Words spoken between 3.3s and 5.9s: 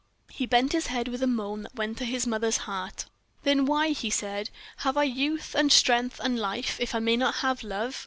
"Then why," he said, "have I youth, and